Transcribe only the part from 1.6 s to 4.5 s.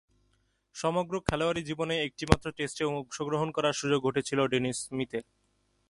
জীবনে একটিমাত্র টেস্টে অংশগ্রহণ করার সুযোগ ঘটেছিল